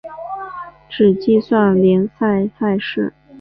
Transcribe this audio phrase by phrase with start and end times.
[0.89, 3.13] 只计算联赛赛事。